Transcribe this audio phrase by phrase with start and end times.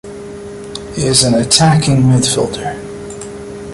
[0.95, 2.75] He is an attacking midfielder.